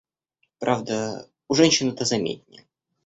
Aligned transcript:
Правда 0.57 1.29
у 1.47 1.53
женщин 1.53 1.89
это 1.89 2.05
заметнее. 2.05 2.65